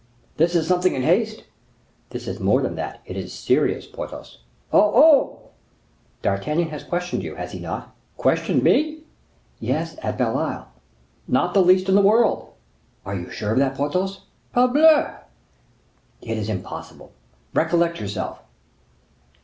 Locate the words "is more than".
2.27-2.73